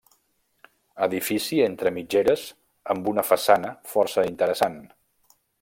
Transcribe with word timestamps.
Edifici 1.07 1.59
entre 1.65 1.91
mitgeres 1.99 2.47
amb 2.97 3.13
una 3.15 3.27
façana 3.31 3.73
força 3.95 4.29
interessant. 4.35 4.85